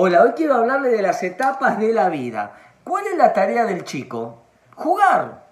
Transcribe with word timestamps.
Hola, 0.00 0.22
hoy 0.22 0.30
quiero 0.36 0.54
hablarle 0.54 0.90
de 0.90 1.02
las 1.02 1.24
etapas 1.24 1.80
de 1.80 1.92
la 1.92 2.08
vida. 2.08 2.52
¿Cuál 2.84 3.08
es 3.08 3.16
la 3.16 3.32
tarea 3.32 3.64
del 3.64 3.82
chico? 3.82 4.42
Jugar. 4.76 5.42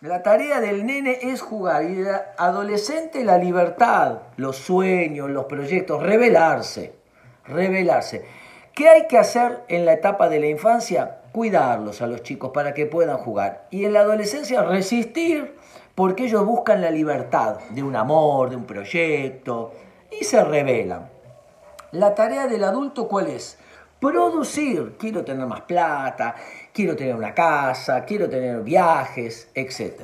La 0.00 0.22
tarea 0.22 0.60
del 0.60 0.86
nene 0.86 1.18
es 1.22 1.40
jugar 1.40 1.82
y 1.82 1.94
del 1.94 2.14
adolescente 2.36 3.24
la 3.24 3.36
libertad, 3.36 4.18
los 4.36 4.58
sueños, 4.58 5.28
los 5.30 5.46
proyectos, 5.46 6.00
revelarse, 6.04 6.94
revelarse. 7.46 8.24
¿Qué 8.76 8.88
hay 8.88 9.08
que 9.08 9.18
hacer 9.18 9.64
en 9.66 9.84
la 9.84 9.94
etapa 9.94 10.28
de 10.28 10.38
la 10.38 10.46
infancia? 10.46 11.22
Cuidarlos 11.32 12.00
a 12.00 12.06
los 12.06 12.22
chicos 12.22 12.52
para 12.54 12.74
que 12.74 12.86
puedan 12.86 13.18
jugar. 13.18 13.66
Y 13.72 13.86
en 13.86 13.92
la 13.92 14.02
adolescencia 14.02 14.62
resistir 14.62 15.56
porque 15.96 16.26
ellos 16.26 16.46
buscan 16.46 16.80
la 16.80 16.92
libertad 16.92 17.58
de 17.70 17.82
un 17.82 17.96
amor, 17.96 18.50
de 18.50 18.54
un 18.56 18.66
proyecto 18.66 19.72
y 20.12 20.22
se 20.22 20.44
revelan. 20.44 21.17
La 21.92 22.14
tarea 22.14 22.46
del 22.46 22.64
adulto 22.64 23.08
cuál 23.08 23.28
es? 23.28 23.56
Producir. 23.98 24.96
Quiero 24.98 25.24
tener 25.24 25.46
más 25.46 25.62
plata, 25.62 26.34
quiero 26.70 26.94
tener 26.94 27.14
una 27.14 27.32
casa, 27.32 28.04
quiero 28.04 28.28
tener 28.28 28.62
viajes, 28.62 29.50
etc. 29.54 30.02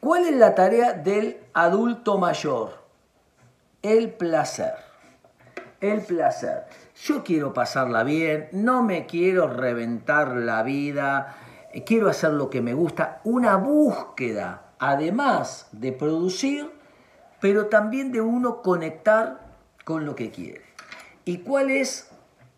¿Cuál 0.00 0.24
es 0.24 0.36
la 0.36 0.54
tarea 0.54 0.94
del 0.94 1.40
adulto 1.52 2.16
mayor? 2.16 2.82
El 3.82 4.12
placer. 4.12 4.72
El 5.78 6.00
placer. 6.00 6.64
Yo 7.02 7.22
quiero 7.22 7.52
pasarla 7.52 8.02
bien, 8.02 8.48
no 8.52 8.82
me 8.82 9.04
quiero 9.04 9.46
reventar 9.46 10.28
la 10.28 10.62
vida, 10.62 11.36
quiero 11.84 12.08
hacer 12.08 12.30
lo 12.32 12.48
que 12.48 12.62
me 12.62 12.72
gusta. 12.72 13.20
Una 13.24 13.56
búsqueda, 13.56 14.72
además 14.78 15.68
de 15.72 15.92
producir, 15.92 16.70
pero 17.40 17.66
también 17.66 18.10
de 18.10 18.22
uno 18.22 18.62
conectar 18.62 19.40
con 19.84 20.06
lo 20.06 20.16
que 20.16 20.30
quiere. 20.30 20.73
¿Y 21.26 21.38
cuál 21.38 21.70
es 21.70 22.10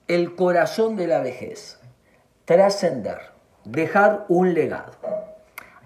el 0.09 0.35
corazón 0.35 0.97
de 0.97 1.07
la 1.07 1.21
vejez? 1.21 1.79
Trascender, 2.47 3.31
dejar 3.65 4.25
un 4.29 4.55
legado. 4.55 4.91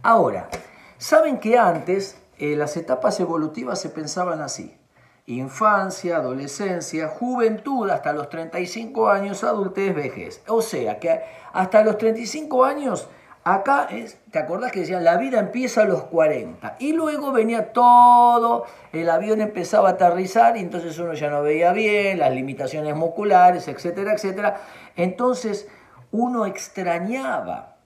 Ahora, 0.02 0.48
saben 0.96 1.40
que 1.40 1.58
antes 1.58 2.16
eh, 2.38 2.56
las 2.56 2.78
etapas 2.78 3.20
evolutivas 3.20 3.78
se 3.78 3.90
pensaban 3.90 4.40
así. 4.40 4.78
Infancia, 5.26 6.16
adolescencia, 6.16 7.08
juventud 7.08 7.90
hasta 7.90 8.14
los 8.14 8.30
35 8.30 9.10
años, 9.10 9.44
adultez, 9.44 9.94
vejez. 9.94 10.42
O 10.48 10.62
sea 10.62 10.98
que 10.98 11.20
hasta 11.52 11.84
los 11.84 11.98
35 11.98 12.64
años 12.64 13.10
Acá, 13.42 13.88
¿te 14.30 14.38
acordás 14.38 14.70
que 14.70 14.80
decían, 14.80 15.02
la 15.02 15.16
vida 15.16 15.38
empieza 15.38 15.82
a 15.82 15.84
los 15.86 16.02
40? 16.04 16.76
Y 16.78 16.92
luego 16.92 17.32
venía 17.32 17.72
todo, 17.72 18.66
el 18.92 19.08
avión 19.08 19.40
empezaba 19.40 19.88
a 19.88 19.92
aterrizar 19.92 20.58
y 20.58 20.60
entonces 20.60 20.98
uno 20.98 21.14
ya 21.14 21.30
no 21.30 21.40
veía 21.40 21.72
bien, 21.72 22.18
las 22.18 22.32
limitaciones 22.32 22.94
musculares, 22.94 23.66
etcétera, 23.66 24.12
etcétera. 24.12 24.60
Entonces 24.94 25.68
uno 26.10 26.44
extrañaba 26.44 27.76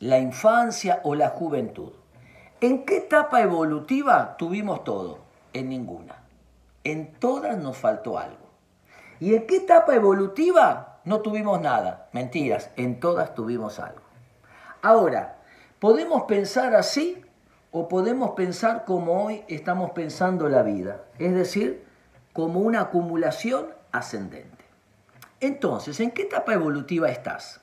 la 0.00 0.18
infancia 0.18 1.00
o 1.04 1.14
la 1.14 1.28
juventud. 1.28 1.92
¿En 2.60 2.84
qué 2.84 2.96
etapa 2.96 3.40
evolutiva 3.40 4.36
tuvimos 4.36 4.82
todo? 4.82 5.18
En 5.52 5.68
ninguna. 5.68 6.16
En 6.82 7.12
todas 7.12 7.56
nos 7.58 7.76
faltó 7.76 8.18
algo. 8.18 8.48
¿Y 9.20 9.36
en 9.36 9.46
qué 9.46 9.58
etapa 9.58 9.94
evolutiva 9.94 10.98
no 11.04 11.20
tuvimos 11.20 11.60
nada? 11.60 12.08
Mentiras, 12.12 12.70
en 12.76 12.98
todas 12.98 13.34
tuvimos 13.36 13.78
algo. 13.78 14.07
Ahora, 14.82 15.38
podemos 15.80 16.24
pensar 16.24 16.74
así 16.74 17.24
o 17.72 17.88
podemos 17.88 18.30
pensar 18.32 18.84
como 18.84 19.24
hoy 19.24 19.42
estamos 19.48 19.90
pensando 19.90 20.48
la 20.48 20.62
vida, 20.62 21.04
es 21.18 21.34
decir, 21.34 21.84
como 22.32 22.60
una 22.60 22.82
acumulación 22.82 23.66
ascendente. 23.90 24.64
Entonces, 25.40 25.98
¿en 26.00 26.12
qué 26.12 26.22
etapa 26.22 26.54
evolutiva 26.54 27.10
estás? 27.10 27.60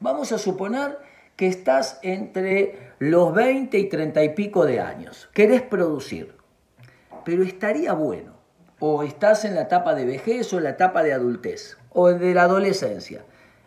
Vamos 0.00 0.32
a 0.32 0.38
suponer 0.38 0.98
que 1.36 1.46
estás 1.46 2.00
entre 2.02 2.92
los 2.98 3.32
20 3.32 3.78
y 3.78 3.88
30 3.88 4.24
y 4.24 4.28
pico 4.30 4.66
de 4.66 4.80
años, 4.80 5.30
querés 5.32 5.62
producir, 5.62 6.34
pero 7.24 7.44
estaría 7.44 7.92
bueno, 7.92 8.32
o 8.80 9.04
estás 9.04 9.44
en 9.44 9.54
la 9.54 9.62
etapa 9.62 9.94
de 9.94 10.04
vejez 10.04 10.52
o 10.52 10.58
en 10.58 10.64
la 10.64 10.70
etapa 10.70 11.04
de 11.04 11.12
adultez, 11.12 11.78
o 11.90 12.08
de 12.08 12.34
la 12.34 12.42
adolescencia, 12.42 13.24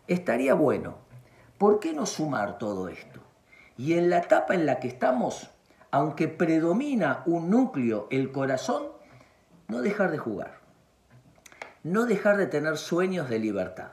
estaría 0.07 0.53
bueno 0.53 1.04
¿Por 1.57 1.79
qué 1.79 1.93
no 1.93 2.05
sumar 2.05 2.57
todo 2.57 2.89
esto? 2.89 3.21
Y 3.77 3.93
en 3.93 4.09
la 4.09 4.17
etapa 4.17 4.55
en 4.55 4.65
la 4.65 4.79
que 4.79 4.89
estamos, 4.89 5.49
aunque 5.89 6.27
predomina 6.27 7.23
un 7.25 7.49
núcleo, 7.49 8.07
el 8.11 8.33
corazón, 8.33 8.87
no 9.69 9.81
dejar 9.81 10.11
de 10.11 10.17
jugar, 10.17 10.59
no 11.83 12.05
dejar 12.05 12.35
de 12.35 12.47
tener 12.47 12.77
sueños 12.77 13.29
de 13.29 13.39
libertad, 13.39 13.91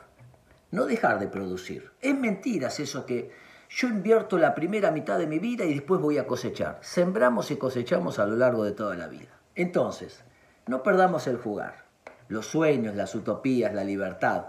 no 0.72 0.86
dejar 0.86 1.20
de 1.20 1.28
producir. 1.28 1.92
Es 2.00 2.18
mentiras 2.18 2.80
eso 2.80 3.06
que 3.06 3.30
yo 3.70 3.86
invierto 3.86 4.38
la 4.38 4.54
primera 4.54 4.90
mitad 4.90 5.18
de 5.18 5.28
mi 5.28 5.38
vida 5.38 5.64
y 5.64 5.74
después 5.74 6.00
voy 6.00 6.18
a 6.18 6.26
cosechar. 6.26 6.78
Sembramos 6.82 7.52
y 7.52 7.56
cosechamos 7.56 8.18
a 8.18 8.26
lo 8.26 8.36
largo 8.36 8.64
de 8.64 8.72
toda 8.72 8.96
la 8.96 9.06
vida. 9.06 9.38
Entonces, 9.54 10.24
no 10.66 10.82
perdamos 10.82 11.28
el 11.28 11.36
jugar, 11.36 11.84
los 12.26 12.46
sueños, 12.46 12.96
las 12.96 13.14
utopías, 13.14 13.72
la 13.72 13.84
libertad, 13.84 14.46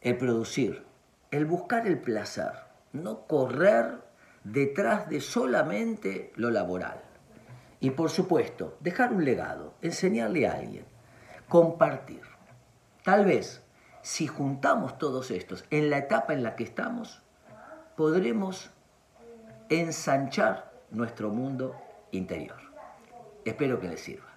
el 0.00 0.16
producir 0.16 0.91
el 1.32 1.46
buscar 1.46 1.86
el 1.86 1.98
placer, 1.98 2.52
no 2.92 3.26
correr 3.26 3.98
detrás 4.44 5.08
de 5.08 5.20
solamente 5.20 6.32
lo 6.36 6.50
laboral. 6.50 7.00
Y 7.80 7.90
por 7.90 8.10
supuesto, 8.10 8.76
dejar 8.80 9.12
un 9.12 9.24
legado, 9.24 9.74
enseñarle 9.80 10.46
a 10.46 10.52
alguien, 10.52 10.84
compartir. 11.48 12.20
Tal 13.02 13.24
vez, 13.24 13.64
si 14.02 14.26
juntamos 14.26 14.98
todos 14.98 15.30
estos 15.30 15.64
en 15.70 15.90
la 15.90 15.98
etapa 15.98 16.34
en 16.34 16.42
la 16.42 16.54
que 16.54 16.64
estamos, 16.64 17.22
podremos 17.96 18.70
ensanchar 19.68 20.70
nuestro 20.90 21.30
mundo 21.30 21.74
interior. 22.10 22.60
Espero 23.44 23.80
que 23.80 23.88
les 23.88 24.00
sirva. 24.00 24.31